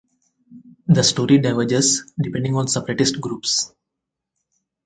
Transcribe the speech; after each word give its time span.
The 0.87 1.03
story 1.03 1.37
diverges 1.37 2.11
depending 2.19 2.55
on 2.55 2.67
separatist 2.67 3.21
groups. 3.21 3.71